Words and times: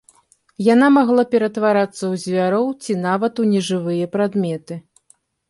Яна 0.73 0.87
магла 0.95 1.25
ператварацца 1.33 1.97
ў 1.97 2.13
звяроў 2.23 2.65
ці 2.83 2.97
нават 3.05 3.33
у 3.45 3.47
нежывыя 3.53 4.11
прадметы. 4.19 4.81